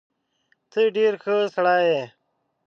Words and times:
ته 0.71 0.79
ډېر 0.95 1.13
ښه 1.23 1.35
سړی 1.55 1.79
يې. 1.89 2.03